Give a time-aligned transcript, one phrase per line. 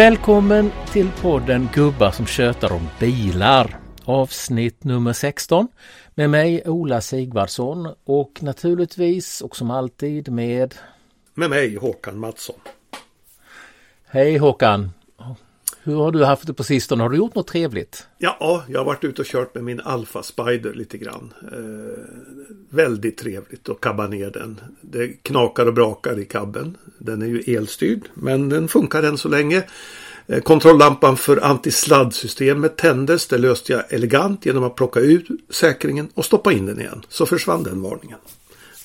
[0.00, 3.80] Välkommen till podden Gubbar som tjötar om bilar.
[4.04, 5.68] Avsnitt nummer 16
[6.14, 10.74] med mig Ola Sigvardsson och naturligtvis och som alltid med
[11.34, 12.60] med mig Håkan Mattsson.
[14.06, 14.90] Hej Håkan!
[15.90, 17.02] Hur har du haft det på sistone?
[17.02, 18.06] Har du gjort något trevligt?
[18.18, 21.34] Ja, jag har varit ute och kört med min Alfa Spider lite grann.
[21.52, 22.04] Eh,
[22.68, 24.60] väldigt trevligt att kabba ner den.
[24.80, 26.76] Det knakar och brakar i kabben.
[26.98, 29.62] Den är ju elstyrd men den funkar än så länge.
[30.26, 33.26] Eh, kontrolllampan för antisladdsystemet tändes.
[33.26, 37.04] Det löste jag elegant genom att plocka ut säkringen och stoppa in den igen.
[37.08, 38.18] Så försvann den varningen.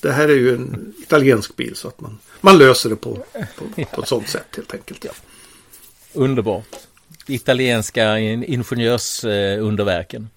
[0.02, 3.14] Det här är ju en italiensk bil så att man, man löser det på,
[3.58, 5.06] på, på ett sådant sätt helt enkelt.
[5.06, 5.12] Ja.
[6.14, 6.75] Underbart.
[7.28, 10.30] Italienska ingenjörsunderverken.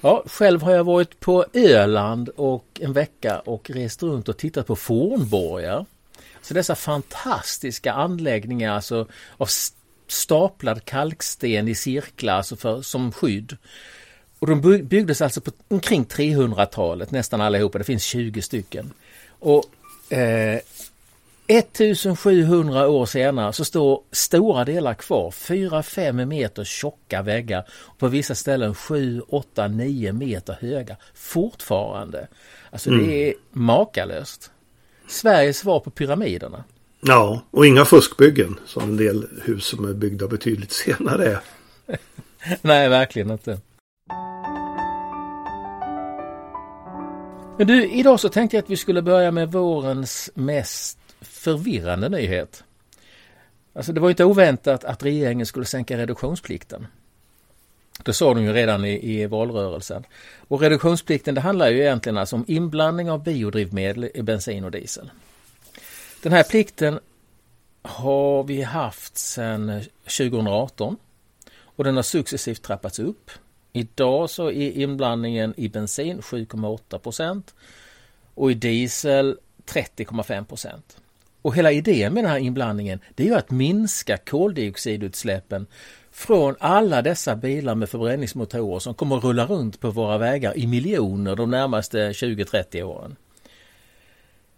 [0.00, 4.66] Ja, själv har jag varit på Öland och en vecka och rest runt och tittat
[4.66, 5.86] på fornborgar.
[6.42, 9.48] Så dessa fantastiska anläggningar alltså av
[10.08, 13.56] staplad kalksten i cirklar alltså för, som skydd.
[14.38, 17.78] Och de byggdes alltså på omkring 300-talet, nästan allihopa.
[17.78, 18.92] Det finns 20 stycken.
[19.38, 19.64] Och
[20.12, 20.60] eh,
[21.48, 28.34] 1700 år senare så står stora delar kvar, 4-5 meter tjocka väggar och på vissa
[28.34, 32.28] ställen 7, 8, 9 meter höga fortfarande.
[32.70, 33.06] Alltså mm.
[33.06, 34.50] det är makalöst.
[35.08, 36.64] Sveriges svar på pyramiderna.
[37.00, 41.40] Ja, och inga fuskbyggen som en del hus som är byggda betydligt senare är.
[42.62, 43.60] Nej, verkligen inte.
[47.58, 50.98] Men du, idag så tänkte jag att vi skulle börja med vårens mest
[51.46, 52.64] förvirrande nyhet.
[53.72, 56.86] Alltså det var inte oväntat att regeringen skulle sänka reduktionsplikten.
[58.04, 60.04] Det sa de ju redan i, i valrörelsen.
[60.48, 65.10] Och reduktionsplikten det handlar ju egentligen alltså om inblandning av biodrivmedel i bensin och diesel.
[66.22, 66.98] Den här plikten
[67.82, 70.96] har vi haft sedan 2018
[71.58, 73.30] och den har successivt trappats upp.
[73.72, 77.54] Idag så är inblandningen i bensin 7,8 procent
[78.34, 80.96] och i diesel 30,5 procent.
[81.46, 85.66] Och hela idén med den här inblandningen det är ju att minska koldioxidutsläppen
[86.10, 90.66] från alla dessa bilar med förbränningsmotorer som kommer att rulla runt på våra vägar i
[90.66, 93.16] miljoner de närmaste 20-30 åren.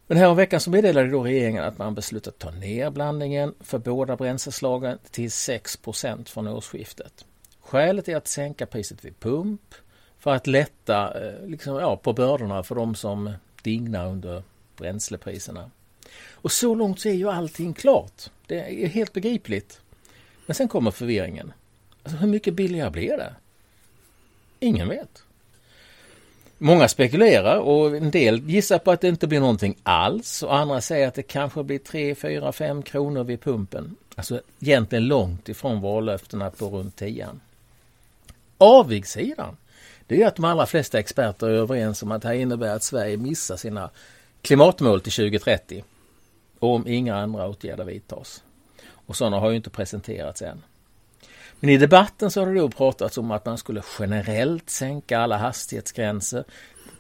[0.07, 4.17] Men här veckan så meddelade då regeringen att man beslutat ta ner blandningen för båda
[4.17, 7.25] bränsleslagen till 6% från årsskiftet.
[7.61, 9.75] Skälet är att sänka priset vid pump
[10.19, 13.33] för att lätta eh, liksom, ja, på bördorna för de som
[13.63, 14.43] dignar under
[14.77, 15.71] bränslepriserna.
[16.43, 18.31] Och så långt så är ju allting klart.
[18.47, 19.81] Det är helt begripligt.
[20.47, 21.53] Men sen kommer förvirringen.
[22.03, 23.35] Alltså hur mycket billigare blir det?
[24.61, 25.23] Ingen vet.
[26.59, 30.81] Många spekulerar och en del gissar på att det inte blir någonting alls och andra
[30.81, 33.97] säger att det kanske blir 3, 4, 5 kronor vid pumpen.
[34.15, 37.29] Alltså egentligen långt ifrån vallöftena på runt 10.
[38.59, 39.57] Avigsidan
[40.07, 42.83] det är att de allra flesta experter är överens om att det här innebär att
[42.83, 43.91] Sverige missar sina
[44.43, 45.85] klimatmål till 2030
[46.59, 48.43] om inga andra åtgärder vidtas.
[49.07, 50.63] Och sådana har ju inte presenterats än.
[51.61, 55.37] Men i debatten så har det då pratats om att man skulle generellt sänka alla
[55.37, 56.45] hastighetsgränser.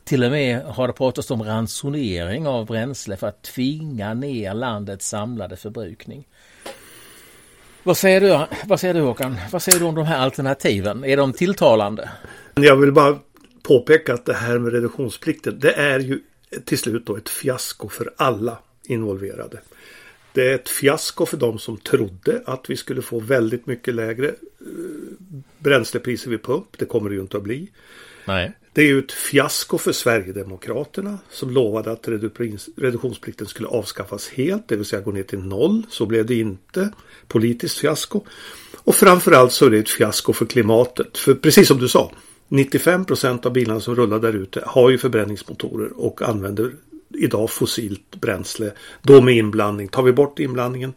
[0.04, 5.08] Till och med har det pratats om ransonering av bränsle för att tvinga ner landets
[5.08, 6.26] samlade förbrukning.
[7.82, 9.36] Vad säger du, vad säger du Håkan?
[9.52, 11.04] Vad säger du om de här alternativen?
[11.04, 12.10] Är de tilltalande?
[12.54, 13.19] Jag vill bara
[13.62, 16.20] påpeka att det här med reduktionsplikten det är ju
[16.64, 18.58] till slut då ett fiasko för alla
[18.88, 19.60] involverade.
[20.32, 24.28] Det är ett fiasko för de som trodde att vi skulle få väldigt mycket lägre
[24.28, 24.34] eh,
[25.59, 26.78] bränslepriser vid pump.
[26.78, 27.71] Det kommer det ju inte att bli.
[28.25, 28.53] Nej.
[28.72, 32.09] Det är ju ett fiasko för Sverigedemokraterna som lovade att
[32.76, 35.87] reduktionsplikten skulle avskaffas helt, det vill säga gå ner till noll.
[35.88, 36.90] Så blev det inte.
[37.29, 38.20] Politiskt fiasko.
[38.76, 41.19] Och framförallt så är det ett fiasko för klimatet.
[41.19, 42.12] För precis som du sa,
[42.49, 46.73] 95 procent av bilarna som rullar där ute har ju förbränningsmotorer och använder
[47.14, 48.72] idag fossilt bränsle.
[49.02, 49.88] Då med inblandning.
[49.88, 50.93] Tar vi bort inblandningen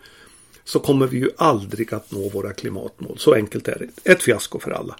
[0.63, 3.17] så kommer vi ju aldrig att nå våra klimatmål.
[3.17, 4.11] Så enkelt är det.
[4.11, 4.95] Ett fiasko för alla.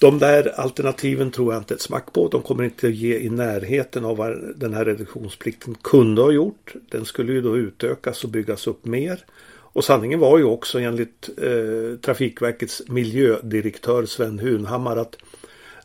[0.00, 2.28] De där alternativen tror jag inte ett smack på.
[2.28, 6.74] De kommer inte ge i närheten av vad den här reduktionsplikten kunde ha gjort.
[6.88, 9.24] Den skulle ju då utökas och byggas upp mer.
[9.72, 15.16] Och sanningen var ju också enligt eh, Trafikverkets miljödirektör Sven Hunhammar att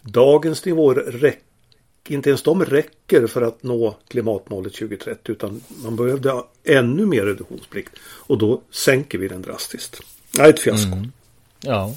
[0.01, 1.41] dagens nivåer räcker
[2.11, 7.25] inte ens de räcker för att nå klimatmålet 2030 utan man behövde ha ännu mer
[7.25, 10.01] reduktionsplikt och då sänker vi den drastiskt.
[10.31, 10.91] Det är ett fiasko.
[10.91, 11.11] Mm.
[11.61, 11.95] Ja.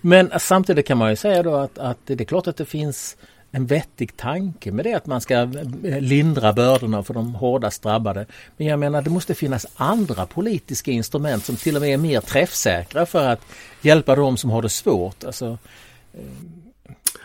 [0.00, 3.16] Men samtidigt kan man ju säga då att, att det är klart att det finns
[3.50, 5.48] en vettig tanke med det att man ska
[5.82, 8.26] lindra bördorna för de hårdast drabbade.
[8.56, 12.20] Men jag menar det måste finnas andra politiska instrument som till och med är mer
[12.20, 13.40] träffsäkra för att
[13.80, 15.24] hjälpa de som har det svårt.
[15.24, 15.58] Alltså,
[16.14, 16.20] eh,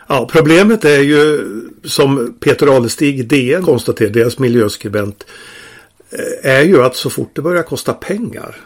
[0.06, 1.40] Ja, problemet är ju
[1.84, 5.26] som Peter Alestig i DN konstaterar, deras miljöskribent,
[6.10, 8.56] eh, är ju att så fort det börjar kosta pengar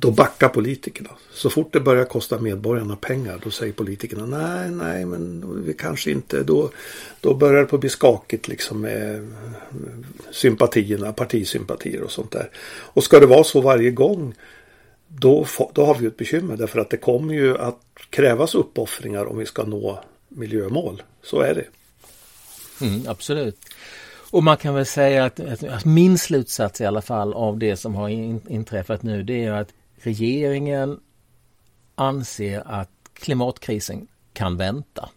[0.00, 1.10] då backar politikerna.
[1.32, 6.10] Så fort det börjar kosta medborgarna pengar då säger politikerna nej, nej, men vi kanske
[6.10, 6.42] inte.
[6.42, 6.70] Då,
[7.20, 9.22] då börjar det på bli skakigt liksom med eh,
[10.30, 12.50] sympatierna, partisympatier och sånt där.
[12.68, 14.34] Och ska det vara så varje gång
[15.08, 17.80] då, då har vi ett bekymmer därför att det kommer ju att
[18.10, 20.04] krävas uppoffringar om vi ska nå
[20.38, 21.02] miljömål.
[21.22, 21.64] Så är det.
[22.86, 23.58] Mm, absolut.
[24.30, 27.94] Och man kan väl säga att, att, min slutsats i alla fall av det som
[27.94, 31.00] har in, inträffat nu det är att regeringen
[31.94, 35.08] anser att klimatkrisen kan vänta.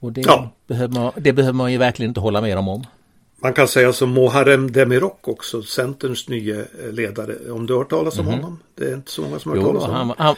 [0.00, 0.50] Och det, ja.
[0.66, 2.86] behöver man, det behöver man ju verkligen inte hålla med dem om.
[3.36, 7.50] Man kan säga som Muharrem Demirok också, Centerns nye ledare.
[7.50, 8.40] Om du har hört talas om mm.
[8.40, 8.58] honom?
[8.74, 10.14] Det är inte så många som har hört talas om honom.
[10.18, 10.36] Han, han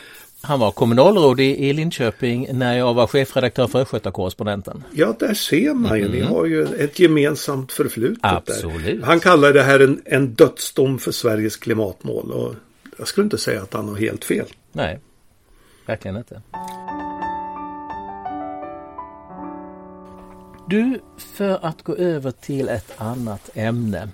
[0.54, 4.84] var kommunalråd i Linköping när jag var chefredaktör för Östgötakorrespondenten.
[4.93, 6.06] Ja, där ser man ju.
[6.06, 6.19] Mm.
[6.19, 9.00] Ni har ju ett gemensamt förflutet Absolut.
[9.00, 9.06] där.
[9.06, 12.31] Han kallar det här en, en dödsdom för Sveriges klimatmål.
[12.32, 12.54] Och
[12.98, 14.46] jag skulle inte säga att han har helt fel.
[14.72, 15.00] Nej,
[15.87, 16.43] verkligen inte.
[20.69, 24.08] Du, för att gå över till ett annat ämne.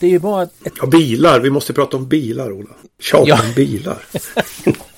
[0.00, 0.52] Det är ju bara ett...
[0.80, 1.40] Ja, bilar.
[1.40, 2.70] Vi måste prata om bilar, Ola.
[3.00, 3.40] Tjata ja.
[3.42, 4.02] om bilar.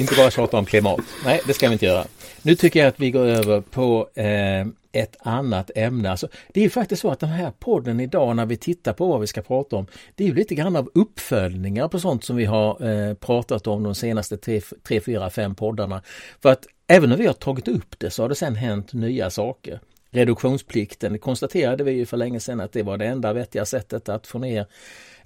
[0.00, 1.00] Inte bara tjata om klimat.
[1.24, 2.04] Nej, det ska vi inte göra.
[2.42, 6.10] Nu tycker jag att vi går över på eh, ett annat ämne.
[6.10, 9.06] Alltså, det är ju faktiskt så att den här podden idag när vi tittar på
[9.06, 12.36] vad vi ska prata om, det är ju lite grann av uppföljningar på sånt som
[12.36, 16.02] vi har eh, pratat om de senaste tre, tre, fyra, fem poddarna.
[16.42, 19.30] För att även när vi har tagit upp det så har det sen hänt nya
[19.30, 19.80] saker.
[20.10, 24.26] Reduktionsplikten konstaterade vi ju för länge sedan att det var det enda vettiga sättet att
[24.26, 24.66] få ner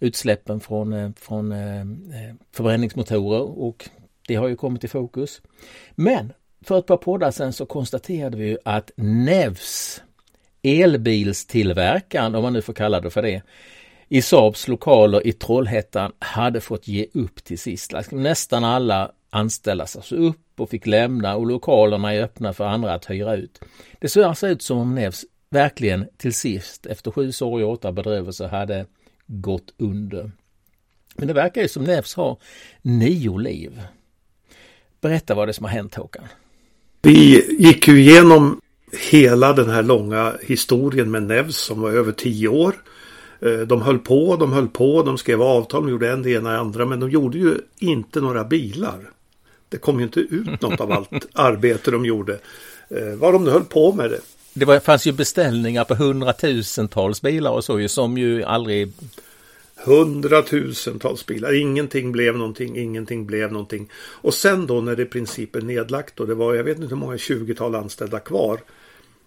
[0.00, 3.88] utsläppen från, eh, från eh, eh, förbränningsmotorer och
[4.26, 5.42] det har ju kommit i fokus.
[5.90, 6.32] Men
[6.64, 10.02] för ett par poddar sedan så konstaterade vi att Nevs
[10.62, 13.42] elbilstillverkaren, om man nu får kalla det för det,
[14.08, 17.92] i Saabs lokaler i Trollhättan hade fått ge upp till sist.
[18.10, 23.10] Nästan alla anställda sades upp och fick lämna och lokalerna är öppna för andra att
[23.10, 23.60] hyra ut.
[23.98, 27.92] Det ser alltså ut som om Nevs verkligen till sist, efter sju sorg och åtta
[27.92, 28.86] bedrövelser, hade
[29.26, 30.30] gått under.
[31.16, 32.38] Men det verkar ju som Nevs har
[32.82, 33.82] nio liv.
[35.04, 36.24] Berätta vad det är som har hänt Håkan.
[37.02, 38.60] Vi gick ju igenom
[39.10, 42.74] hela den här långa historien med Nevs som var över tio år.
[43.40, 46.50] Eh, de höll på, de höll på, de skrev avtal, de gjorde en det ena
[46.50, 49.10] och andra men de gjorde ju inte några bilar.
[49.68, 52.38] Det kom ju inte ut något av allt arbete de gjorde.
[52.88, 54.20] Eh, vad de nu höll på med det.
[54.54, 58.92] Det var, fanns ju beställningar på hundratusentals bilar och så ju som ju aldrig
[59.84, 61.54] Hundratusentals bilar.
[61.54, 63.90] Ingenting blev någonting, ingenting blev någonting.
[63.94, 66.88] Och sen då när det i princip är nedlagt och det var, jag vet inte
[66.88, 68.60] hur många 20-tal anställda kvar.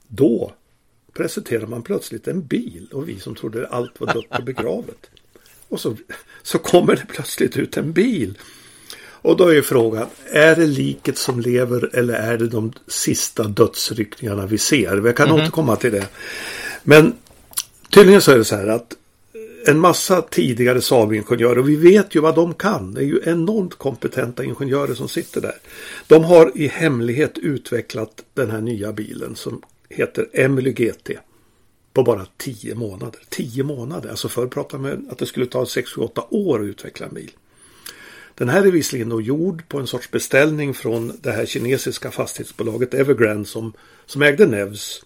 [0.07, 0.53] Då
[1.13, 5.09] presenterar man plötsligt en bil och vi som trodde allt var dött och begravet.
[5.69, 5.95] Och så,
[6.43, 8.37] så kommer det plötsligt ut en bil.
[9.21, 13.43] Och då är ju frågan, är det liket som lever eller är det de sista
[13.43, 14.97] dödsryckningarna vi ser?
[14.97, 15.41] Vi kan mm -hmm.
[15.41, 16.07] återkomma till det.
[16.83, 17.13] Men
[17.89, 18.95] tydligen så är det så här att
[19.67, 22.93] en massa tidigare Saab-ingenjörer och vi vet ju vad de kan.
[22.93, 25.55] Det är ju enormt kompetenta ingenjörer som sitter där.
[26.07, 31.09] De har i hemlighet utvecklat den här nya bilen som heter Emily GT.
[31.93, 33.19] På bara 10 månader.
[33.29, 34.09] 10 månader.
[34.09, 37.31] Alltså förr pratade man att det skulle ta 6-8 år att utveckla en bil.
[38.35, 42.93] Den här är visserligen då gjord på en sorts beställning från det här kinesiska fastighetsbolaget
[42.93, 43.73] Evergrande som,
[44.05, 45.01] som ägde Nevs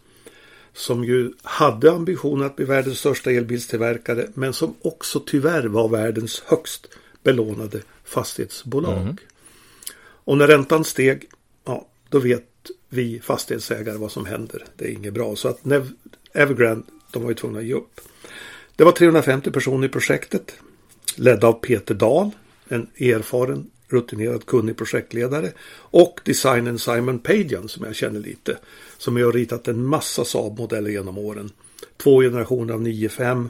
[0.73, 6.43] som ju hade ambitionen att bli världens största elbilstillverkare men som också tyvärr var världens
[6.45, 6.87] högst
[7.23, 9.01] belånade fastighetsbolag.
[9.01, 9.17] Mm.
[10.23, 11.29] Och när räntan steg,
[11.65, 12.45] ja, då vet
[12.89, 14.65] vi fastighetsägare vad som händer.
[14.75, 15.35] Det är inget bra.
[15.35, 15.89] Så att Nev
[16.33, 18.01] Evergrande, de var ju tvungna att ge upp.
[18.75, 20.55] Det var 350 personer i projektet.
[21.15, 22.31] Ledda av Peter Dahl,
[22.67, 28.57] en erfaren rutinerad kunnig projektledare och designen Simon Pagian som jag känner lite.
[28.97, 31.51] Som har ritat en massa Saab-modeller genom åren.
[31.97, 33.49] Två generationer av 95,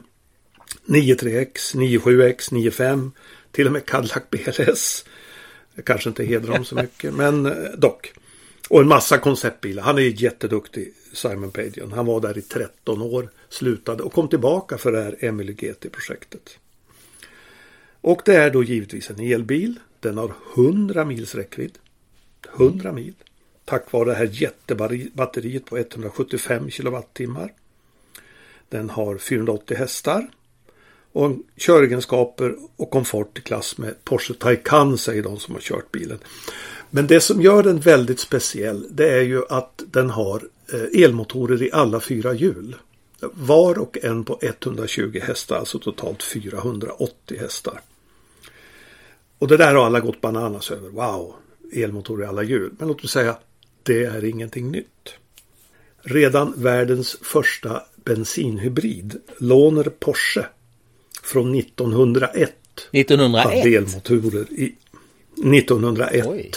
[0.86, 3.12] 93X, 97X, 95,
[3.52, 5.04] till och med Cadillac BLS.
[5.74, 8.12] Jag kanske inte hedrar dem så mycket, men eh, dock.
[8.68, 9.82] Och en massa konceptbilar.
[9.82, 11.92] Han är jätteduktig, Simon Pagian.
[11.92, 16.58] Han var där i 13 år, slutade och kom tillbaka för det här Emily GT-projektet.
[18.00, 21.78] Och det är då givetvis en elbil den har 100 mils räckvidd.
[22.56, 23.14] 100 mil.
[23.64, 27.52] tack vare det här jättebatteriet på 175 kilowattimmar.
[28.68, 30.28] Den har 480 hästar
[31.12, 36.18] och köregenskaper och komfort i klass med Porsche Taycan säger de som har kört bilen.
[36.90, 40.42] Men det som gör den väldigt speciell det är ju att den har
[40.72, 42.76] eh, elmotorer i alla fyra hjul.
[43.20, 47.80] Var och en på 120 hästar, alltså totalt 480 hästar.
[49.42, 50.88] Och det där har alla gått bananas över.
[50.88, 51.34] Wow,
[51.72, 52.70] elmotorer i alla hjul.
[52.78, 53.36] Men låt mig säga,
[53.82, 55.14] det är ingenting nytt.
[56.02, 60.46] Redan världens första bensinhybrid, Låner Porsche,
[61.22, 62.52] från 1901.
[62.92, 63.44] 1901?
[63.44, 64.74] Hade elmotorer i
[65.56, 66.26] 1901.
[66.26, 66.50] Oj.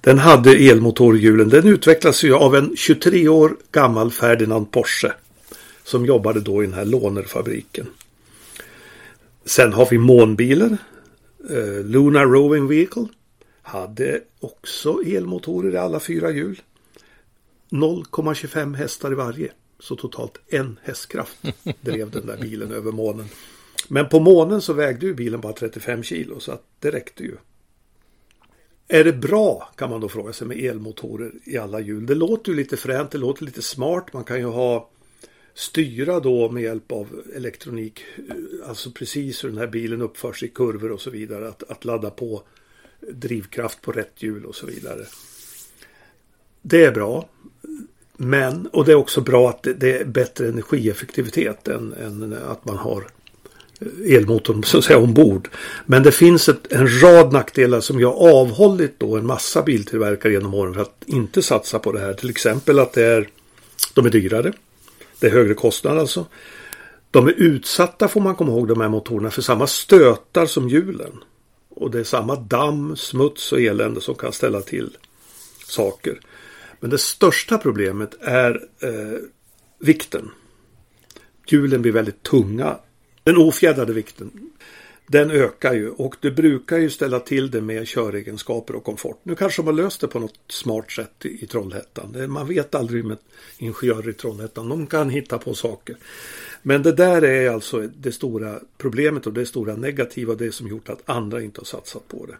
[0.00, 1.48] Den hade elmotorhjulen.
[1.48, 5.12] Den utvecklades ju av en 23 år gammal Ferdinand Porsche.
[5.84, 7.86] Som jobbade då i den här lånerfabriken.
[9.44, 10.78] Sen har vi månbilar.
[11.48, 13.06] Eh, Lunar Roving Vehicle.
[13.62, 16.60] Hade också elmotorer i alla fyra hjul.
[17.70, 19.52] 0,25 hästar i varje.
[19.78, 21.38] Så totalt en hästkraft
[21.80, 23.26] drev den där bilen över månen.
[23.88, 27.36] Men på månen så vägde ju bilen bara 35 kilo så att det räckte ju.
[28.88, 32.06] Är det bra kan man då fråga sig med elmotorer i alla hjul.
[32.06, 34.12] Det låter ju lite fränt, det låter lite smart.
[34.12, 34.90] Man kan ju ha
[35.60, 38.04] styra då med hjälp av elektronik.
[38.28, 41.48] Eh, alltså precis hur den här bilen uppförs i kurvor och så vidare.
[41.48, 42.42] Att, att ladda på
[43.08, 45.06] drivkraft på rätt hjul och så vidare.
[46.62, 47.28] Det är bra.
[48.16, 52.64] Men, och det är också bra att det, det är bättre energieffektivitet än, än att
[52.64, 53.06] man har
[53.80, 55.48] eh, elmotorn så att säga ombord.
[55.86, 60.54] Men det finns ett, en rad nackdelar som jag avhållit då en massa biltillverkare genom
[60.54, 62.14] åren för att inte satsa på det här.
[62.14, 63.28] Till exempel att det är,
[63.94, 64.52] de är dyrare.
[65.20, 66.26] Det är högre kostnad alltså.
[67.10, 71.12] De är utsatta får man komma ihåg de här motorerna för samma stötar som hjulen.
[71.68, 74.96] Och det är samma damm, smuts och elände som kan ställa till
[75.66, 76.20] saker.
[76.80, 79.18] Men det största problemet är eh,
[79.78, 80.30] vikten.
[81.46, 82.76] Hjulen blir väldigt tunga
[83.24, 84.30] den ofjädrade vikten.
[85.10, 89.20] Den ökar ju och det brukar ju ställa till det med köregenskaper och komfort.
[89.22, 92.32] Nu kanske de har löst det på något smart sätt i, Trollhättan.
[92.32, 93.18] Man vet aldrig med
[93.58, 94.68] ingenjörer i Trollhättan.
[94.68, 95.96] De kan hitta på saker.
[96.62, 100.34] Men det där är alltså det stora problemet och det stora negativa.
[100.34, 102.36] Det som gjort att andra inte har satsat på det.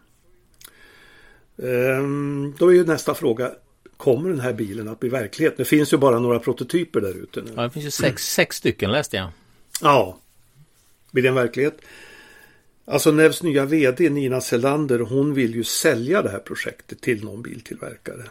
[1.68, 3.52] Ehm, då är ju nästa fråga.
[3.96, 5.56] Kommer den här bilen att bli verklighet?
[5.56, 7.52] Det finns ju bara några prototyper där ute nu.
[7.56, 9.28] Ja, det finns ju sex, sex stycken läste jag.
[9.82, 10.18] Ja,
[11.10, 11.80] blir det en verklighet?
[12.90, 17.42] Alltså Nevs nya vd Nina Selander hon vill ju sälja det här projektet till någon
[17.42, 18.22] biltillverkare.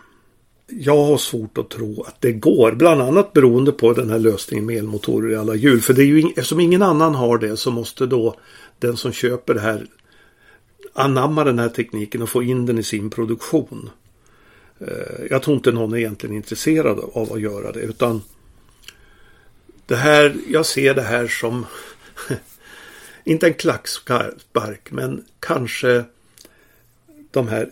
[0.68, 4.66] Jag har svårt att tro att det går, bland annat beroende på den här lösningen
[4.66, 5.82] med elmotorer i alla hjul.
[5.82, 8.36] För det är ju, eftersom ingen annan har det så måste då
[8.80, 9.88] den som köper det här
[10.94, 13.90] anamma den här tekniken och få in den i sin produktion.
[14.80, 18.22] Eh, jag tror inte någon är egentligen intresserad av att göra det utan
[19.86, 21.66] det här, jag ser det här som
[23.24, 26.04] inte en klackspark men kanske
[27.32, 27.70] de här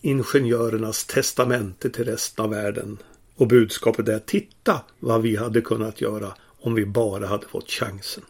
[0.00, 2.98] ingenjörernas testamente till resten av världen.
[3.36, 8.24] Och budskapet är titta vad vi hade kunnat göra om vi bara hade fått chansen.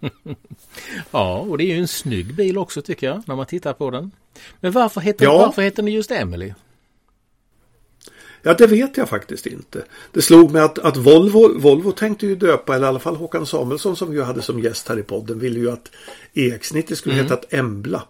[1.10, 3.90] ja, och det är ju en snygg bil också tycker jag när man tittar på
[3.90, 4.10] den.
[4.60, 5.38] Men varför heter, ja.
[5.38, 6.52] varför heter den just Emily?
[8.46, 9.82] Ja, det vet jag faktiskt inte.
[10.12, 13.46] Det slog mig att, att Volvo, Volvo tänkte ju döpa, eller i alla fall Håkan
[13.46, 15.90] Samuelsson som vi hade som gäst här i podden, ville ju att
[16.34, 17.24] EX90 skulle mm.
[17.24, 18.02] hetat Embla.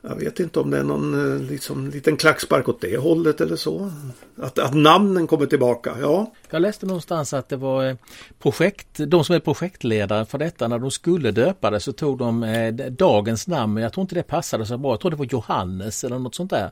[0.00, 3.56] Jag vet inte om det är någon eh, liksom, liten klackspark åt det hållet eller
[3.56, 3.92] så.
[4.36, 6.32] Att, att namnen kommer tillbaka, ja.
[6.50, 7.96] Jag läste någonstans att det var eh,
[8.38, 12.42] projekt, de som är projektledare för detta, när de skulle döpa det så tog de
[12.42, 13.76] eh, dagens namn.
[13.76, 14.92] Jag tror inte det passade så bra.
[14.92, 16.70] Jag tror det var Johannes eller något sånt där.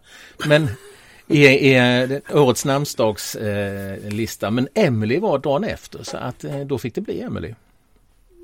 [0.48, 0.68] Men
[1.28, 4.46] i, i årets namnsdagslista.
[4.46, 7.54] Eh, men Emily var dagen efter så att eh, då fick det bli Emily.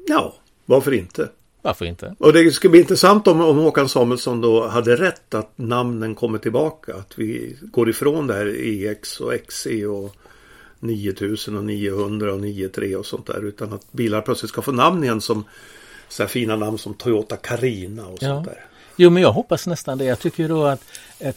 [0.06, 0.34] Ja,
[0.66, 1.28] varför inte?
[1.62, 2.14] Varför inte?
[2.18, 6.38] Och det skulle bli intressant om, om Håkan Samuelsson då hade rätt att namnen kommer
[6.38, 6.94] tillbaka.
[6.94, 10.16] Att vi går ifrån det här EX och XE och
[10.80, 13.44] 9000 och 900 och 93 och sånt där.
[13.44, 15.44] Utan att bilar plötsligt ska få namn igen som
[16.08, 18.28] så här fina namn som Toyota Carina och ja.
[18.28, 18.66] sånt där.
[19.02, 20.04] Jo men jag hoppas nästan det.
[20.04, 20.84] Jag tycker då att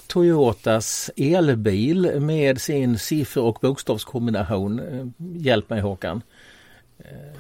[0.08, 5.06] Toyotas elbil med sin siffror och bokstavskombination, eh,
[5.42, 6.22] hjälp mig Håkan.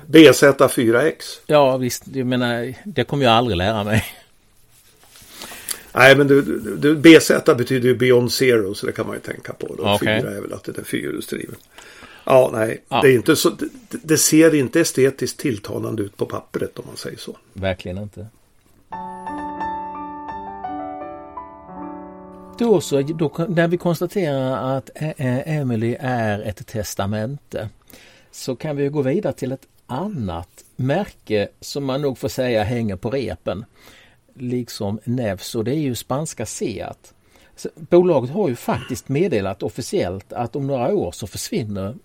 [0.08, 1.15] BZ4X.
[1.46, 4.06] Ja visst, jag menar det kommer jag aldrig lära mig.
[5.94, 6.42] Nej men du,
[6.77, 9.75] du, BZ betyder ju Beyond Zero så det kan man ju tänka på.
[9.75, 9.94] Då.
[9.94, 10.22] Okay.
[10.22, 11.56] Fyra är väl att det är fyrhjulsdriven.
[12.24, 13.01] Ja, nej, ja.
[13.01, 13.50] det är inte så.
[13.50, 17.38] Det, det ser inte estetiskt tilltalande ut på pappret om man säger så.
[17.53, 18.27] Verkligen inte.
[22.58, 27.70] Då så, då, när vi konstaterar att Emily är ett testamente
[28.32, 32.96] så kan vi gå vidare till ett annat märke som man nog får säga hänger
[32.96, 33.66] på repen.
[34.34, 37.14] Liksom Nevs och det är ju spanska Seat.
[37.56, 41.96] Så bolaget har ju faktiskt meddelat officiellt att om några år så försvinner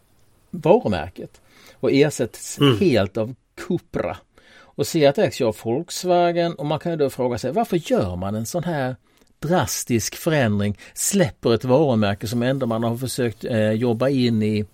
[0.51, 1.41] varumärket
[1.73, 2.79] och ersätts mm.
[2.79, 4.17] helt av Cupra.
[4.61, 8.17] Och Seat ägs ju av Volkswagen och man kan ju då fråga sig varför gör
[8.17, 8.97] man en sån här
[9.41, 14.65] drastisk förändring, släpper ett varumärke som ändå man har försökt eh, jobba in i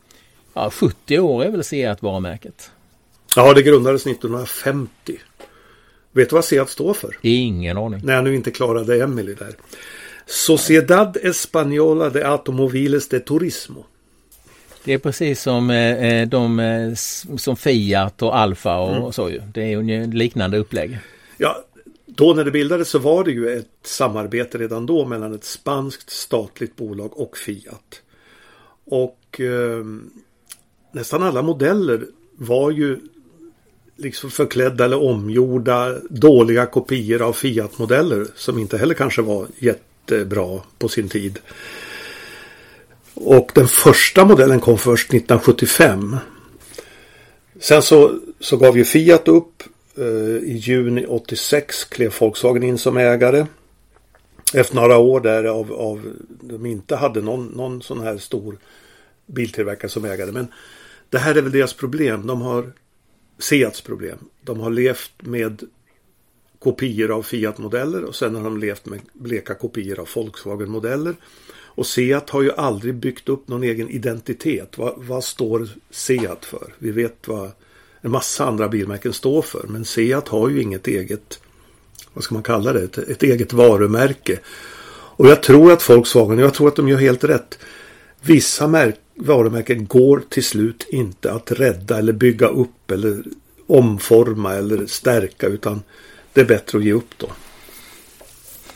[0.54, 2.70] ja, 70 år är väl Seat varumärket.
[3.36, 5.18] Ja, det grundades 1950.
[6.12, 7.16] Vet du vad Seat står för?
[7.22, 8.00] Ingen aning.
[8.04, 9.54] När jag nu inte klarade Emily där.
[10.26, 13.84] Sociedad Española de Automoviles de Turismo.
[14.84, 16.94] Det är precis som eh, eh de eh,
[17.36, 19.12] som Fiat och Alfa och, mm.
[19.12, 19.42] så ju.
[19.54, 20.98] Det är ju liknande upplägg.
[21.36, 21.64] Ja,
[22.06, 26.10] då när det bildades så var det ju ett samarbete redan då mellan ett spanskt
[26.10, 28.02] statligt bolag och Fiat.
[28.84, 29.84] Och eh,
[30.92, 32.06] nästan alla modeller
[32.36, 33.00] var ju
[33.96, 40.88] liksom förklädda eller omgjorda dåliga kopior av Fiat-modeller som inte heller kanske var jättebra på
[40.88, 41.38] sin tid.
[43.14, 46.16] Och den första modellen kom först 1975.
[47.60, 49.62] Sen så, så gav ju Fiat upp.
[49.96, 53.46] Eh, I juni 86 klev Volkswagen in som ägare.
[54.54, 58.58] Efter några år där av, av de inte hade någon, någon sån här stor
[59.26, 60.32] biltillverkare som ägare.
[60.32, 60.46] Men
[61.10, 62.26] det här är väl deras problem.
[62.26, 62.72] De har
[63.38, 64.18] Seats problem.
[64.40, 65.62] De har levt med
[66.58, 71.14] kopior av Fiat-modeller och sen har de levt med bleka kopior av Volkswagen-modeller.
[71.76, 74.78] Och Seat har ju aldrig byggt upp någon egen identitet.
[74.78, 76.74] Vad, vad, står Seat för?
[76.78, 77.50] Vi vet vad
[78.04, 79.66] en massa andra bilmärken står för.
[79.68, 81.40] Men Seat har ju inget eget,
[82.12, 84.38] vad ska man kalla det, ett, ett eget varumärke.
[85.16, 87.58] Och jag tror att Volkswagen, jag tror att de gör helt rätt.
[88.20, 93.24] Vissa märk, varumärken går till slut inte att rädda eller bygga upp eller
[93.66, 95.82] omforma eller stärka utan
[96.32, 97.28] det är bättre att ge upp då.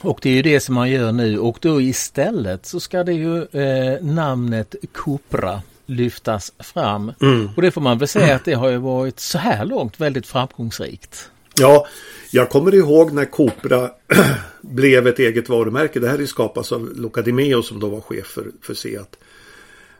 [0.00, 3.12] Och det är ju det som man gör nu och då istället så ska det
[3.12, 7.12] ju eh, namnet Cupra lyftas fram.
[7.20, 7.48] Mm.
[7.56, 10.26] Och det får man väl säga att det har ju varit så här långt väldigt
[10.26, 11.30] framgångsrikt.
[11.58, 11.86] Ja,
[12.30, 13.90] jag kommer ihåg när Cupra
[14.60, 16.00] blev ett eget varumärke.
[16.00, 19.16] Det här är skapas av Luca Di Meo som då var chef för, för Seat.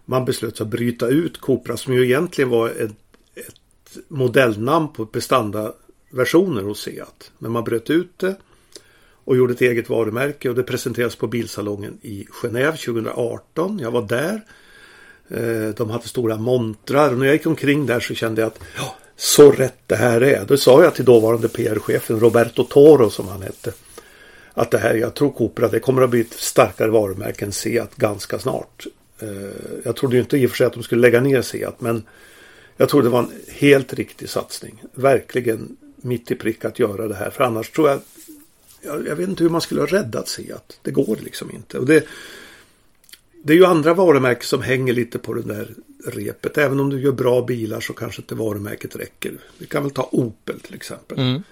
[0.04, 2.96] Man beslöt sig att bryta ut Cupra som ju egentligen var ett,
[3.34, 7.30] ett modellnamn på prestandaversioner hos Seat.
[7.38, 8.36] Men man bröt ut det
[9.24, 13.78] och gjorde ett eget varumärke och det presenterades på bilsalongen i Genève 2018.
[13.78, 14.42] Jag var där.
[15.30, 18.60] Eh, de hade stora montrar och när jag gick omkring där så kände jag att
[18.76, 20.44] ja, så rätt det här är.
[20.44, 23.72] Då sa jag till dåvarande PR-chefen Roberto Toro som han hette.
[24.54, 27.96] Att det här, jag tror Copra, det kommer att bli ett starkare varumärke än Seat
[27.96, 28.86] ganska snart.
[29.18, 29.28] Eh,
[29.84, 32.02] jag trodde ju inte i och för sig att de skulle lägga ner Seat men
[32.76, 34.82] jag tror det var en helt riktig satsning.
[34.94, 37.30] Verkligen mitt i prick att göra det här.
[37.30, 38.00] För annars tror jag
[38.80, 40.78] jag, jag, vet inte hur man skulle ha räddat Seat.
[40.82, 41.78] Det går liksom inte.
[41.78, 42.04] Och det,
[43.42, 45.74] det är ju andra varumärken som hänger lite på det där
[46.06, 46.58] repet.
[46.58, 49.32] Även om du gör bra bilar så kanske inte varumärket räcker.
[49.58, 51.18] Vi kan väl ta Opel till exempel.
[51.18, 51.42] Mm.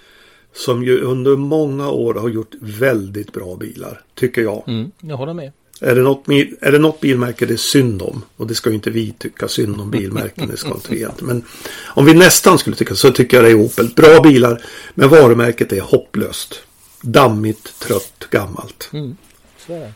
[0.52, 4.00] Som ju under många år har gjort väldigt bra bilar.
[4.14, 4.64] Tycker jag.
[4.66, 5.52] Mm, jag håller med.
[5.80, 6.28] Är det, något,
[6.60, 8.22] är det något bilmärke det är synd om.
[8.36, 10.48] Och det ska ju inte vi tycka synd om bilmärken.
[10.48, 11.36] Det ska inte vi egentligen.
[11.36, 11.44] Men
[11.84, 13.88] om vi nästan skulle tycka så tycker jag det är Opel.
[13.96, 14.62] Bra bilar.
[14.94, 16.62] Men varumärket är hopplöst
[17.00, 18.90] dammigt, trött, gammalt.
[18.92, 19.16] Mm,
[19.66, 19.92] så är det.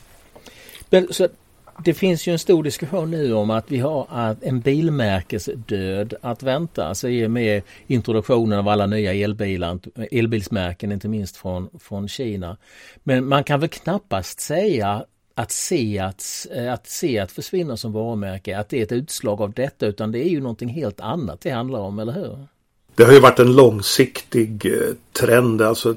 [0.90, 1.29] Men, så
[1.85, 6.85] det finns ju en stor diskussion nu om att vi har en bilmärkesdöd att vänta.
[6.85, 9.79] Alltså i och med introduktionen av alla nya elbilar,
[10.11, 12.57] elbilsmärken, inte minst från, från Kina.
[13.03, 18.69] Men man kan väl knappast säga att Seat, eh, att Seat försvinner som varumärke, att
[18.69, 21.79] det är ett utslag av detta utan det är ju någonting helt annat det handlar
[21.79, 22.47] om, eller hur?
[22.95, 25.62] Det har ju varit en långsiktig eh, trend.
[25.62, 25.95] Alltså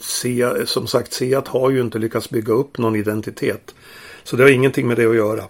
[0.00, 3.74] Seat, som sagt, Seat har ju inte lyckats bygga upp någon identitet.
[4.24, 5.44] Så det har ingenting med det att göra.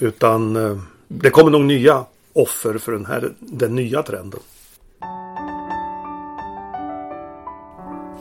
[0.00, 4.40] Utan eh, det kommer nog nya offer för den här den nya trenden.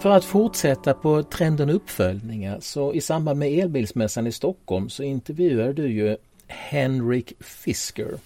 [0.01, 5.73] För att fortsätta på trenden uppföljningar så i samband med elbilsmässan i Stockholm så intervjuade
[5.73, 8.17] du ju Henrik Fisker.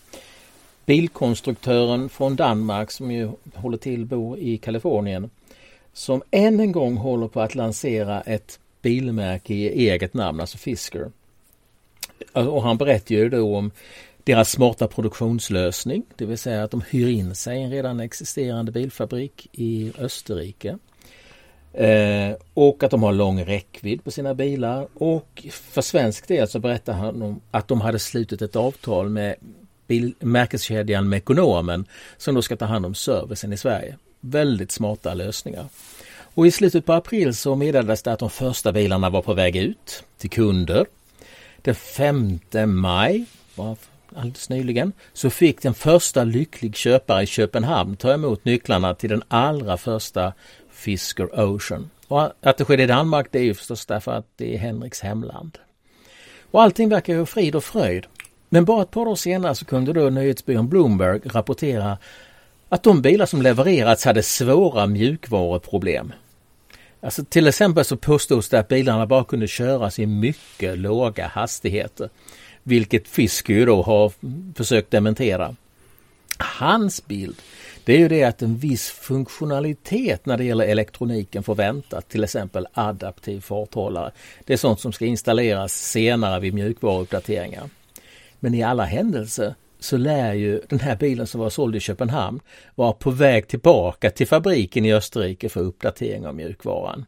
[0.85, 5.29] Bilkonstruktören från Danmark som ju håller till bor i Kalifornien
[5.93, 11.11] som än en gång håller på att lansera ett bilmärke i eget namn, alltså Fisker.
[12.33, 13.71] Och han berättar ju då om
[14.23, 18.71] deras smarta produktionslösning, det vill säga att de hyr in sig i en redan existerande
[18.71, 20.77] bilfabrik i Österrike.
[21.73, 24.87] Eh, och att de har lång räckvidd på sina bilar.
[24.93, 29.35] Och för svensk del så berättar han om att de hade slutit ett avtal med
[29.87, 31.85] bil, märkeskedjan Mekonomen
[32.17, 33.97] som då ska ta hand om servicen i Sverige.
[34.19, 35.65] Väldigt smarta lösningar.
[36.35, 39.55] Och i slutet på april så meddelades det att de första bilarna var på väg
[39.55, 40.85] ut till kunder.
[41.63, 43.25] Den 5 maj,
[44.15, 49.23] alldeles nyligen, så fick den första lycklig köpare i Köpenhamn ta emot nycklarna till den
[49.27, 50.33] allra första
[50.71, 51.89] Fisker Ocean.
[52.07, 55.01] Och att det skedde i Danmark det är ju förstås därför att det är Henriks
[55.01, 55.57] hemland.
[56.51, 58.05] Och allting verkar ju frid och fröjd.
[58.49, 61.97] Men bara ett par år senare så kunde då nyhetsbyrån Bloomberg rapportera
[62.69, 66.13] att de bilar som levererats hade svåra mjukvaruproblem.
[67.03, 72.09] Alltså till exempel så påstods det att bilarna bara kunde köras i mycket låga hastigheter.
[72.63, 74.11] Vilket Fisker ju då har
[74.55, 75.55] försökt dementera.
[76.37, 77.35] Hans bild
[77.85, 82.23] det är ju det att en viss funktionalitet när det gäller elektroniken får vänta, till
[82.23, 84.11] exempel adaptiv farthållare.
[84.45, 87.69] Det är sånt som ska installeras senare vid mjukvaruuppdateringar.
[88.39, 92.39] Men i alla händelser så lär ju den här bilen som var såld i Köpenhamn
[92.75, 97.05] vara på väg tillbaka till fabriken i Österrike för uppdatering av mjukvaran.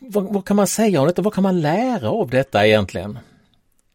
[0.00, 1.22] Vad, vad kan man säga om detta?
[1.22, 3.18] Vad kan man lära av detta egentligen?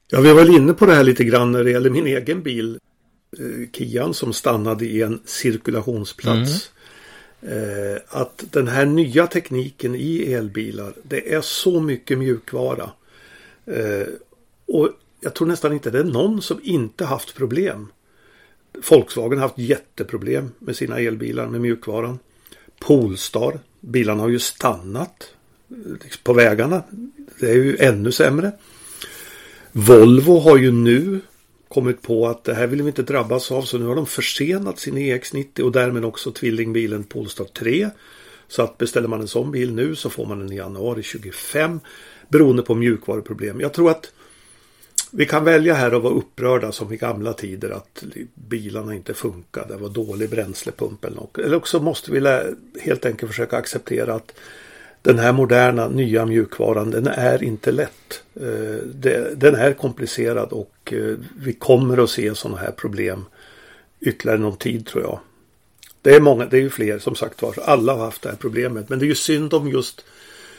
[0.08, 2.80] Ja, vi var inne på det här lite grann när det gäller min egen bil.
[3.40, 6.72] Eh, Kian som stannade i en cirkulationsplats.
[7.42, 8.00] Mm.
[8.08, 12.92] Att den här nya tekniken i elbilar, det är så mycket mjukvara.
[13.66, 14.08] Eh,
[14.68, 14.90] och
[15.22, 17.88] jag tror nästan inte det är någon som inte haft problem.
[18.90, 22.20] Volkswagen har haft jätteproblem med sina elbilar med mjukvaran.
[22.80, 25.34] Polestar, bilarna har ju stannat
[25.70, 26.84] eh, liksom, på vägarna.
[27.40, 28.52] Det är ju ännu sämre.
[29.72, 31.22] Volvo har ju nu
[31.68, 34.80] kommit på att det här vill vi inte drabbas av så nu har de försenat
[34.80, 37.90] sin EX90 och därmed också tvillingbilen Polestar 3.
[38.48, 41.80] Så att beställer man en sån bil nu så får man den i januari 25
[42.30, 43.62] beroende på mjukvaruproblem.
[43.62, 44.12] Jag tror att
[45.12, 48.04] vi kan välja här att vara upprörda som i gamla tider att
[48.36, 51.38] bilarna inte funkade, Det var dålig bränslepump eller något.
[51.38, 52.40] Eller också måste vi
[52.82, 54.34] helt enkelt försöka acceptera att
[55.02, 58.24] den här moderna nya mjukvaran den är inte lätt.
[58.36, 58.86] Eh,
[59.36, 63.26] den är komplicerad och eh, vi kommer att se sådana här problem
[64.00, 65.20] ytterligare någon tid tror jag.
[66.02, 67.56] Det är många, det är ju fler som sagt var.
[67.66, 68.90] Alla har haft det här problemet.
[68.90, 70.06] Men det är ju synd om just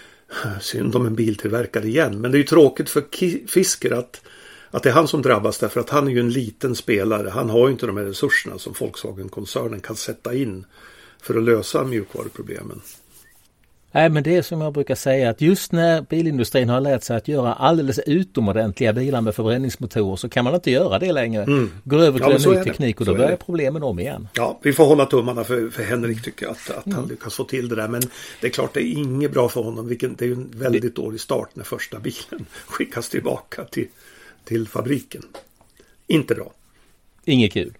[0.61, 2.21] synd om en biltillverkare igen.
[2.21, 3.05] Men det är ju tråkigt för
[3.47, 4.21] Fisker att,
[4.73, 7.29] att det är han som drabbas därför att han är ju en liten spelare.
[7.31, 10.65] Han har ju inte de här resurserna som Volkswagen-koncernen kan sätta in
[11.23, 12.81] för att lösa mjukvaruproblemen.
[13.95, 17.17] Nej men det är som jag brukar säga att just när bilindustrin har lärt sig
[17.17, 21.43] att göra alldeles utomordentliga bilar med förbränningsmotorer så kan man inte göra det längre.
[21.43, 21.71] Mm.
[21.85, 24.29] Går över till ja, en ny teknik och då börjar problemen om igen.
[24.35, 26.99] Ja, vi får hålla tummarna för, för Henrik tycker att, att mm.
[26.99, 27.89] han lyckas få till det där.
[27.89, 28.03] Men
[28.41, 29.89] det är klart det är inget bra för honom.
[29.89, 33.89] Vilken, det är en väldigt dålig start när första bilen skickas tillbaka till,
[34.45, 35.23] till fabriken.
[36.07, 36.53] Inte bra.
[37.25, 37.75] Inget kul.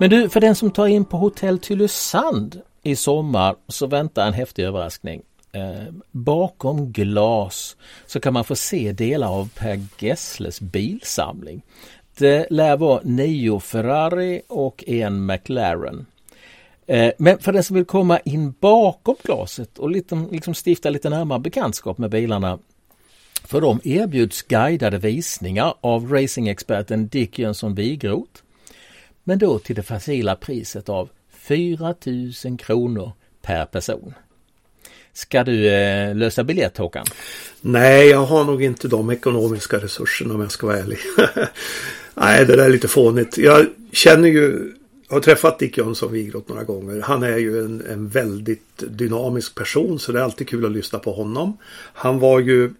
[0.00, 4.32] Men du, för den som tar in på hotell Tylösand i sommar så väntar en
[4.32, 5.22] häftig överraskning.
[5.52, 11.62] Eh, bakom glas så kan man få se delar av Per Gessles bilsamling.
[12.18, 16.06] Det lär vara nio Ferrari och en McLaren.
[16.86, 21.10] Eh, men för den som vill komma in bakom glaset och lite, liksom stifta lite
[21.10, 22.58] närmare bekantskap med bilarna
[23.44, 28.42] för dem erbjuds guidade visningar av racingexperten Dick Jönsson Wigroth
[29.24, 34.14] men då till det facila priset av 4000 kronor per person.
[35.12, 37.06] Ska du eh, lösa biljett Håkan?
[37.60, 40.98] Nej, jag har nog inte de ekonomiska resurserna om jag ska vara ärlig.
[42.14, 43.38] Nej, det där är lite fånigt.
[43.38, 44.72] Jag känner ju,
[45.12, 47.00] jag har träffat Dick Jönsson Wigroth några gånger.
[47.00, 50.98] Han är ju en, en väldigt dynamisk person så det är alltid kul att lyssna
[50.98, 51.56] på honom.
[51.92, 52.70] Han var ju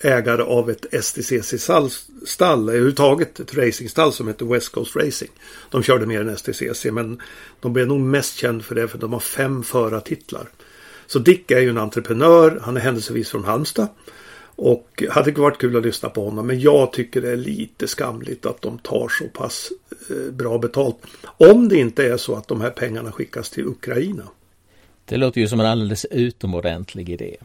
[0.00, 5.30] ägare av ett STCC-stall, överhuvudtaget ett racingstall som heter West Coast Racing.
[5.70, 7.22] De körde mer än STCC men
[7.60, 10.48] de blev nog mest känd för det för de har fem förartitlar.
[11.06, 13.88] Så Dick är ju en entreprenör, han är händelsevis från Halmstad.
[14.56, 18.46] Och hade varit kul att lyssna på honom men jag tycker det är lite skamligt
[18.46, 19.72] att de tar så pass
[20.10, 20.96] eh, bra betalt.
[21.24, 24.28] Om det inte är så att de här pengarna skickas till Ukraina.
[25.04, 27.36] Det låter ju som en alldeles utomordentlig idé.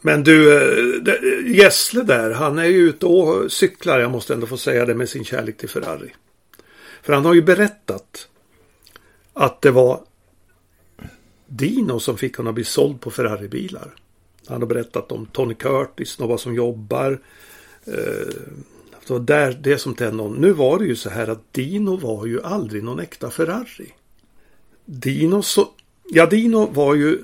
[0.00, 4.56] Men du, eh, Gessle där, han är ju ute och cyklar, jag måste ändå få
[4.56, 6.12] säga det, med sin kärlek till Ferrari.
[7.02, 8.28] För han har ju berättat
[9.32, 10.00] att det var
[11.46, 13.94] Dino som fick honom att bli såld på Ferrari-bilar.
[14.46, 17.20] Han har berättat om Tony Curtis, några som jobbar.
[17.84, 18.34] Eh,
[19.04, 20.40] så där, det som tände honom.
[20.40, 23.92] Nu var det ju så här att Dino var ju aldrig någon äkta Ferrari.
[24.84, 25.68] Dino, så,
[26.10, 27.18] ja Dino var ju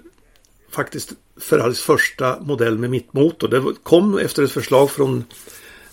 [0.70, 3.48] faktiskt Ferraris första modell med mittmotor.
[3.48, 5.24] Det kom efter ett förslag från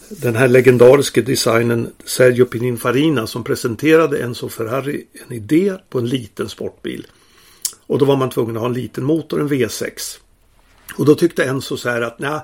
[0.09, 6.09] den här legendariske designen Sergio Pininfarina som presenterade en som Ferrari en idé på en
[6.09, 7.07] liten sportbil.
[7.87, 10.19] Och då var man tvungen att ha en liten motor, en V6.
[10.97, 12.39] Och då tyckte Enzo så här att nej,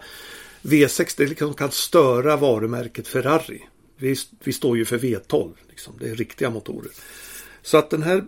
[0.62, 3.62] V6 det liksom kan störa varumärket Ferrari.
[3.98, 5.94] Vi, vi står ju för V12, liksom.
[6.00, 6.92] det är riktiga motorer.
[7.62, 8.24] Så att den här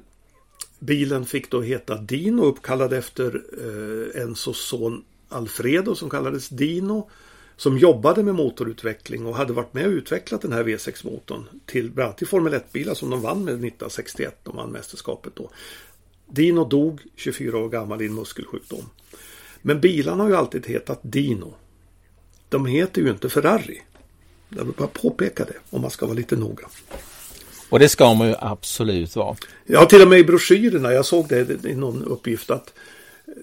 [0.79, 7.09] bilen fick då heta Dino uppkallad efter eh, Enzos son Alfredo som kallades Dino.
[7.57, 12.07] Som jobbade med motorutveckling och hade varit med och utvecklat den här V6-motorn till bland
[12.07, 14.39] annat till Formel 1-bilar som de vann med 1961.
[14.43, 15.49] De vann mästerskapet då.
[16.27, 18.89] Dino dog 24 år gammal i en muskelsjukdom.
[19.65, 21.53] Men bilarna har ju alltid hetat Dino.
[22.49, 23.81] De heter ju inte Ferrari.
[24.49, 26.67] Jag vill bara påpeka det om man ska vara lite noga.
[27.69, 29.35] Och det ska man ju absolut vara.
[29.65, 30.93] Ja, till och med i broschyrerna.
[30.93, 32.73] Jag såg det i någon uppgift att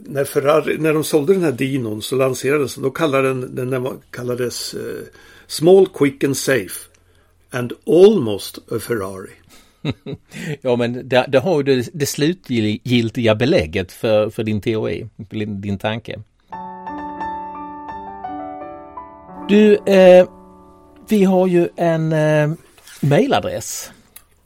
[0.07, 2.85] när, Ferrari, när de sålde den här Dinon så lanserades den.
[2.85, 4.81] Då kallades den, den kallades uh,
[5.47, 6.91] Small, Quick and Safe.
[7.51, 9.31] And almost a Ferrari.
[10.61, 15.61] ja men det, det har ju det, det slutgiltiga belägget för, för din teori, din,
[15.61, 16.21] din tanke.
[19.49, 20.29] Du, eh,
[21.09, 22.51] vi har ju en eh,
[23.01, 23.93] mailadress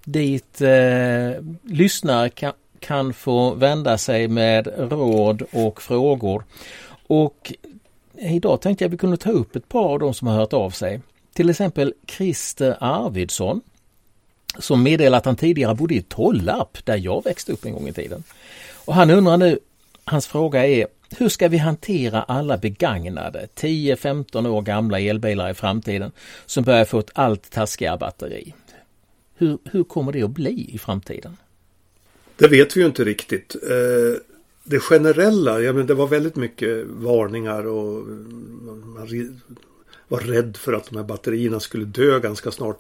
[0.05, 6.45] dit eh, lyssnare kan, kan få vända sig med råd och frågor.
[7.07, 7.53] Och
[8.19, 10.71] idag tänkte jag vi kunde ta upp ett par av de som har hört av
[10.71, 11.01] sig.
[11.33, 13.61] Till exempel Christer Arvidsson
[14.59, 17.93] som meddelar att han tidigare bodde i Tollarp där jag växte upp en gång i
[17.93, 18.23] tiden.
[18.85, 19.59] Och han undrar nu,
[20.05, 20.87] hans fråga är
[21.17, 26.13] hur ska vi hantera alla begagnade 10-15 år gamla elbilar i framtiden
[26.47, 28.55] som börjar få ett allt taskigare batteri?
[29.37, 31.37] Hur, hur kommer det att bli i framtiden?
[32.37, 33.55] Det vet vi ju inte riktigt.
[33.55, 34.21] Eh,
[34.65, 38.05] det generella, ja, men det var väldigt mycket varningar och eh,
[38.95, 39.41] man
[40.09, 42.79] var rädd för att de här batterierna skulle dö ganska snart.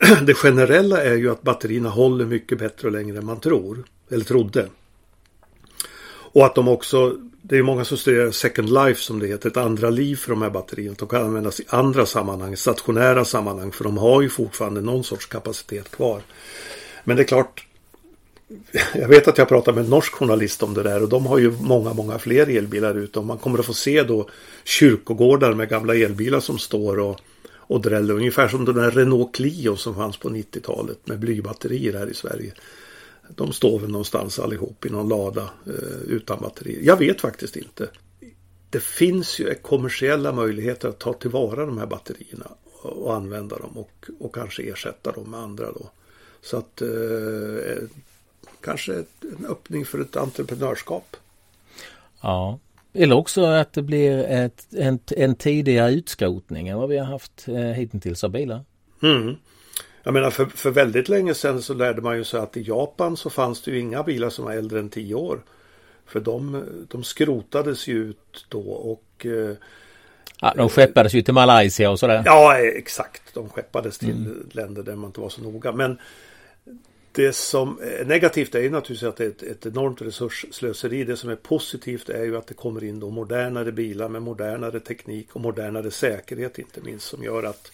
[0.22, 3.84] Det generella är ju att batterierna håller mycket bättre och längre än man tror.
[4.10, 4.68] Eller trodde.
[6.36, 9.56] Och att de också, det är många som studerar second life som det heter, ett
[9.56, 10.96] andra liv för de här batterierna.
[10.98, 15.26] De kan användas i andra sammanhang, stationära sammanhang, för de har ju fortfarande någon sorts
[15.26, 16.22] kapacitet kvar.
[17.04, 17.66] Men det är klart,
[18.94, 21.38] jag vet att jag pratar med en norsk journalist om det där och de har
[21.38, 23.18] ju många, många fler elbilar ute.
[23.18, 24.28] Och man kommer att få se då
[24.64, 27.20] kyrkogårdar med gamla elbilar som står och,
[27.66, 28.14] och dräller.
[28.14, 32.52] Ungefär som den där Renault Clio som fanns på 90-talet med blybatterier här i Sverige.
[33.28, 36.80] De står väl någonstans allihop i någon lada eh, utan batterier.
[36.82, 37.88] Jag vet faktiskt inte.
[38.70, 42.50] Det finns ju kommersiella möjligheter att ta tillvara de här batterierna
[42.82, 45.90] och använda dem och, och kanske ersätta dem med andra då.
[46.42, 47.88] Så att eh,
[48.60, 51.16] kanske en öppning för ett entreprenörskap.
[52.20, 52.58] Ja,
[52.98, 57.48] eller också att det blir ett, en, en tidigare utskrotning än vad vi har haft
[57.48, 58.64] eh, hittills av bilar.
[59.02, 59.36] Mm.
[60.02, 63.16] Jag menar för, för väldigt länge sedan så lärde man ju sig att i Japan
[63.16, 65.42] så fanns det ju inga bilar som var äldre än 10 år.
[66.06, 69.56] För de, de skrotades ju ut då och eh,
[70.40, 72.22] Ja, de skeppades ju till Malaysia och sådär.
[72.24, 73.22] Ja, exakt.
[73.34, 74.48] De skeppades till mm.
[74.52, 75.72] länder där man inte var så noga.
[75.72, 75.98] Men
[77.16, 81.04] det som är negativt är ju naturligtvis att det är ett, ett enormt resursslöseri.
[81.04, 84.80] Det som är positivt är ju att det kommer in då modernare bilar med modernare
[84.80, 87.70] teknik och modernare säkerhet inte minst som gör att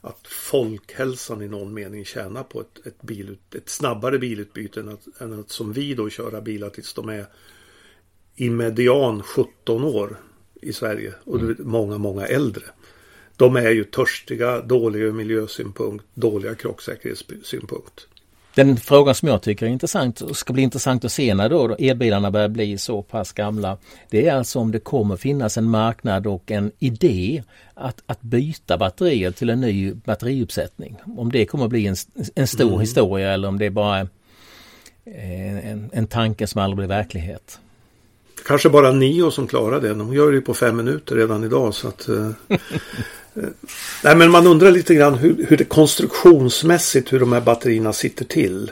[0.00, 5.20] att folkhälsan i någon mening tjänar på ett, ett, bil, ett snabbare bilutbyte än att,
[5.20, 7.26] än att som vi då köra bilar tills de är
[8.36, 10.16] i median 17 år
[10.54, 11.56] i Sverige och mm.
[11.58, 12.64] många, många äldre.
[13.36, 18.08] De är ju törstiga, dåliga ur miljösynpunkt, dåliga krocksäkerhetssynpunkt.
[18.56, 21.76] Den frågan som jag tycker är intressant och ska bli intressant att se när då
[21.78, 23.78] elbilarna börjar bli så pass gamla.
[24.10, 27.42] Det är alltså om det kommer finnas en marknad och en idé
[27.74, 30.96] att, att byta batterier till en ny batteriuppsättning.
[31.16, 31.96] Om det kommer bli en,
[32.34, 32.80] en stor mm.
[32.80, 34.08] historia eller om det är bara en,
[35.58, 37.60] en, en tanke som aldrig blir verklighet.
[38.46, 39.94] Kanske bara Nio som klarar det.
[39.94, 41.74] De gör det på fem minuter redan idag.
[41.74, 42.30] Så att, eh,
[44.04, 48.24] Nej men man undrar lite grann hur, hur det konstruktionsmässigt hur de här batterierna sitter
[48.24, 48.70] till.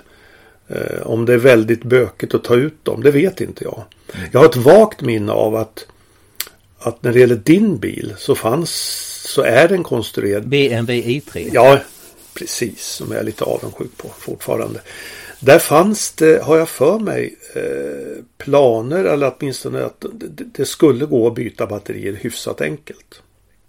[0.68, 3.85] Eh, om det är väldigt bökigt att ta ut dem, det vet inte jag.
[4.14, 4.29] Mm.
[4.33, 5.87] Jag har ett vagt minne av att,
[6.79, 8.70] att när det gäller din bil så fanns
[9.35, 10.48] så är den konstruerad.
[10.48, 11.50] BMW i3.
[11.53, 11.81] Ja,
[12.35, 12.87] precis.
[12.87, 14.81] Som jag är lite avundsjuk på fortfarande.
[15.40, 21.07] Där fanns det, har jag för mig, eh, planer eller åtminstone att det, det skulle
[21.07, 23.22] gå att byta batterier hyfsat enkelt.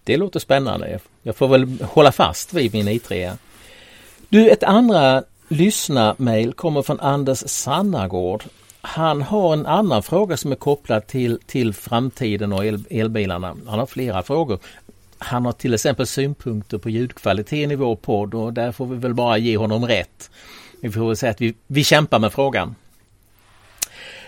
[0.05, 0.99] Det låter spännande.
[1.23, 3.37] Jag får väl hålla fast vid min i3.
[4.29, 8.43] Du, ett andra lyssnarmail kommer från Anders Sannagård.
[8.81, 13.55] han har en annan fråga som är kopplad till, till framtiden och el, elbilarna.
[13.67, 14.59] Han har flera frågor.
[15.17, 19.13] Han har till exempel synpunkter på ljudkvaliteten i vår podd och där får vi väl
[19.13, 20.29] bara ge honom rätt.
[20.81, 22.75] Vi får väl säga att vi, vi kämpar med frågan.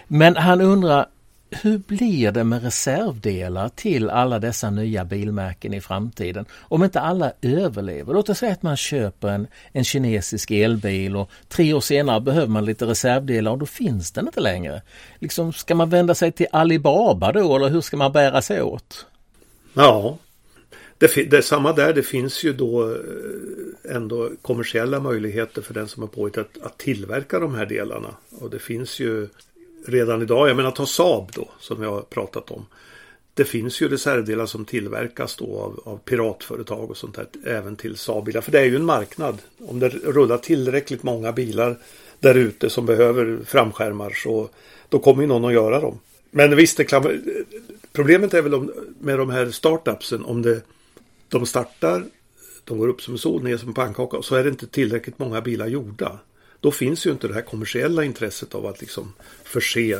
[0.07, 1.05] Men han undrar
[1.49, 6.45] hur blir det med reservdelar till alla dessa nya bilmärken i framtiden?
[6.59, 8.13] Om inte alla överlever.
[8.13, 12.47] Låt oss säga att man köper en, en kinesisk elbil och tre år senare behöver
[12.47, 14.81] man lite reservdelar och då finns den inte längre.
[15.19, 19.05] Liksom, ska man vända sig till Alibaba då eller hur ska man bära sig åt?
[19.73, 20.17] Ja,
[20.97, 21.93] det, det är samma där.
[21.93, 26.77] Det finns ju då eh, ändå kommersiella möjligheter för den som är påhittat att, att
[26.77, 28.15] tillverka de här delarna.
[28.29, 29.27] Och det finns ju
[29.89, 30.49] redan idag.
[30.49, 32.65] Jag menar ta Saab då som jag har pratat om.
[33.33, 37.97] Det finns ju reservdelar som tillverkas då av, av piratföretag och sånt där även till
[37.97, 38.41] Saab-bilar.
[38.41, 39.37] För det är ju en marknad.
[39.67, 41.77] Om det rullar tillräckligt många bilar
[42.19, 44.49] där ute som behöver framskärmar så
[44.89, 45.99] då kommer ju någon att göra dem.
[46.31, 47.19] Men visst, det
[47.93, 50.61] problemet är väl om, med de här startupsen om det,
[51.29, 52.03] de startar,
[52.63, 54.67] de går upp som en sol, ner som en pannkaka och så är det inte
[54.67, 56.19] tillräckligt många bilar gjorda.
[56.61, 59.99] Då finns ju inte det här kommersiella intresset av att liksom förse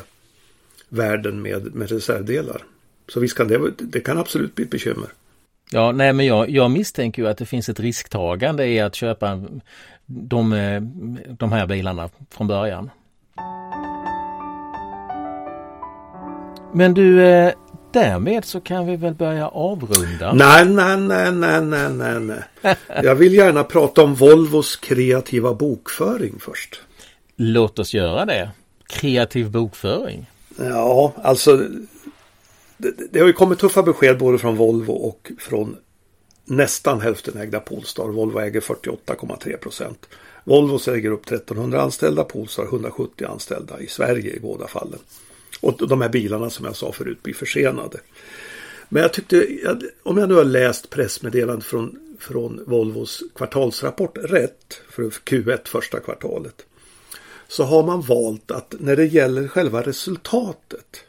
[0.90, 2.64] världen med, med reservdelar.
[3.08, 5.10] Så visst kan det, det kan absolut bli ett bekymmer.
[5.72, 9.44] Ja, nej men jag, jag misstänker ju att det finns ett risktagande i att köpa
[10.06, 10.52] de,
[11.28, 12.90] de här bilarna från början.
[16.74, 17.54] Men du, eh,
[17.94, 20.34] därmed så kan vi väl börja avrunda?
[20.34, 22.76] Nej, nej, nej, nej, nej, nej, nej.
[23.04, 26.82] Jag vill gärna prata om Volvos kreativa bokföring först.
[27.36, 28.52] Låt oss göra det.
[28.88, 30.26] Kreativ bokföring.
[30.58, 31.58] Ja, alltså
[32.78, 35.78] det, det har ju kommit tuffa besked både från Volvo och från
[36.46, 38.08] nästan hälftenägda Polestar.
[38.08, 40.06] Volvo äger 48,3 procent.
[40.44, 45.00] Volvo äger upp 1300 anställda, Polestar 170 anställda i Sverige i båda fallen.
[45.60, 48.00] Och de här bilarna som jag sa förut blir försenade.
[48.90, 49.48] Men jag tyckte,
[50.04, 56.66] om jag nu har läst pressmeddelandet från, från Volvos kvartalsrapport rätt för Q1 första kvartalet.
[57.48, 61.04] Så har man valt att när det gäller själva resultatet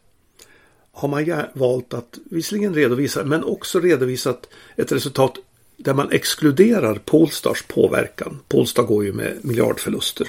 [0.92, 5.34] har man valt att visserligen redovisa men också redovisat ett resultat
[5.76, 8.40] där man exkluderar Polestars påverkan.
[8.48, 10.28] Polestar går ju med miljardförluster.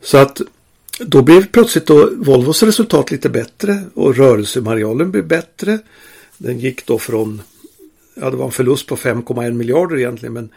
[0.00, 0.40] Så att
[1.06, 5.78] då blev plötsligt då Volvos resultat lite bättre och rörelsemarginalen blev bättre.
[6.38, 7.42] Den gick då från,
[8.14, 10.48] ja det var en förlust på 5,1 miljarder egentligen, men,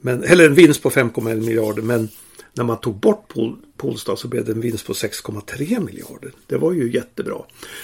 [0.00, 2.08] men, eller en vinst på 5,1 miljarder, men
[2.54, 6.32] när man tog bort Pol, Polestar så blev det en vinst på 6,3 miljarder.
[6.46, 7.42] Det var ju jättebra.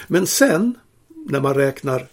[0.09, 0.75] Men sen
[1.09, 2.07] när man räknar